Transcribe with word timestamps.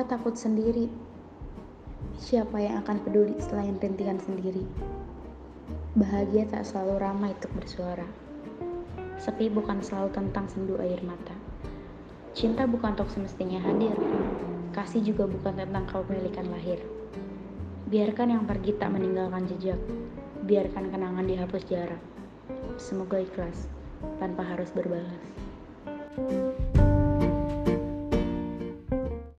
takut 0.00 0.32
sendiri. 0.32 0.88
Siapa 2.16 2.56
yang 2.56 2.80
akan 2.80 3.04
peduli 3.04 3.36
selain 3.36 3.76
rintihan 3.76 4.16
sendiri? 4.16 4.64
Bahagia 5.92 6.48
tak 6.48 6.64
selalu 6.64 6.96
ramai 6.96 7.36
untuk 7.36 7.52
bersuara. 7.52 8.08
Sepi 9.20 9.52
bukan 9.52 9.84
selalu 9.84 10.08
tentang 10.16 10.48
sendu 10.48 10.80
air 10.80 10.96
mata. 11.04 11.36
Cinta 12.32 12.64
bukan 12.64 12.96
untuk 12.96 13.12
semestinya 13.12 13.60
hadir. 13.60 13.92
Kasih 14.72 15.04
juga 15.04 15.28
bukan 15.28 15.60
tentang 15.60 15.84
kepemilikan 15.84 16.48
lahir. 16.48 16.80
Biarkan 17.92 18.32
yang 18.32 18.48
pergi 18.48 18.72
tak 18.80 18.96
meninggalkan 18.96 19.44
jejak. 19.52 19.76
Biarkan 20.48 20.88
kenangan 20.88 21.28
dihapus 21.28 21.68
jarak. 21.68 22.00
Semoga 22.80 23.20
ikhlas 23.20 23.68
tanpa 24.16 24.40
harus 24.40 24.72
berbalas. 24.72 25.41